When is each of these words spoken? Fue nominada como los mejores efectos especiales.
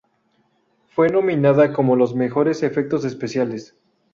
Fue 0.87 1.09
nominada 1.09 1.73
como 1.73 1.95
los 1.95 2.15
mejores 2.15 2.63
efectos 2.63 3.05
especiales. 3.05 3.75